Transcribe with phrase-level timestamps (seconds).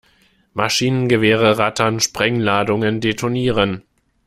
[0.55, 3.83] Maschinengewehre rattern, Sprengladungen detonieren.